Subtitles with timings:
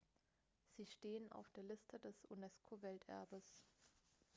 [0.71, 3.61] sie stehen auf der liste des unesco-welterbes